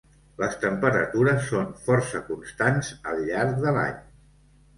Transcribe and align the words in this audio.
Les 0.43 0.55
temperatures 0.61 1.45
són 1.49 1.67
força 1.89 2.23
constants 2.31 2.91
al 3.13 3.23
llarg 3.29 3.61
de 3.69 3.77
l’any. 3.79 4.03